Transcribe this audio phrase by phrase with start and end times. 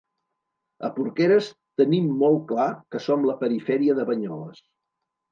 [0.87, 1.49] A Porqueres
[1.81, 2.65] tenim molt clar
[2.95, 4.63] que som la perifèria de Banyoles.